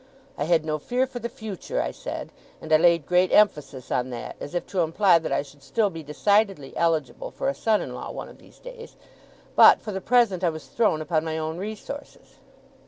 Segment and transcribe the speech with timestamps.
[0.35, 4.09] I had no fear for the future, I said and I laid great emphasis on
[4.09, 7.81] that, as if to imply that I should still be decidedly eligible for a son
[7.83, 8.95] in law one of these days
[9.55, 12.37] but, for the present, I was thrown upon my own resources.